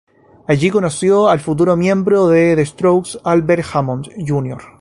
[0.47, 4.57] Allí conoció a otro futuro miembro de The Strokes, Albert Hammond, Jr.